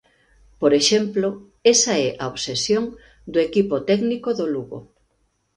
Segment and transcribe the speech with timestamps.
[0.61, 1.27] Por exemplo,
[1.73, 2.83] esa é a obsesión
[3.33, 4.79] do equipo técnico do Lugo.